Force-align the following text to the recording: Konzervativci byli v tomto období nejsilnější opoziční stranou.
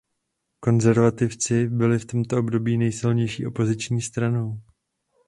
Konzervativci 0.59 1.67
byli 1.67 1.99
v 1.99 2.05
tomto 2.05 2.39
období 2.39 2.77
nejsilnější 2.77 3.47
opoziční 3.47 4.01
stranou. 4.01 4.61